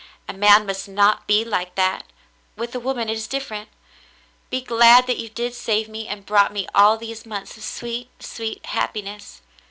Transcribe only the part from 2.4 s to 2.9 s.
With a